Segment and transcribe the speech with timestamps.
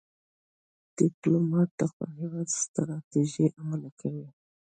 [0.97, 4.27] ډيپلومات د خپل هېواد ستراتیژۍ عملي کوي.